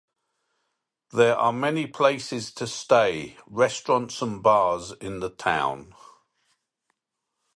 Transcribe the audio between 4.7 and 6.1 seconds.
in the town.